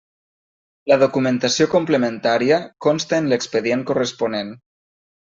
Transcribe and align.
La 0.91 0.95
documentació 1.01 1.67
complementària 1.73 2.57
consta 2.85 3.19
en 3.23 3.27
l'expedient 3.33 3.83
corresponent. 3.91 4.51